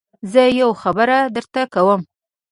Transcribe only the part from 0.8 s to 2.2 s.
خبره درته کوم.